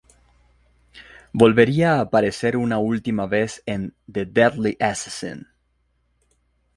Volvería 1.31 1.93
a 1.93 1.99
aparecer 1.99 2.57
una 2.57 2.79
última 2.79 3.27
vez 3.27 3.61
en 3.67 3.93
"The 4.11 4.25
Deadly 4.25 4.75
Assassin". 4.79 5.47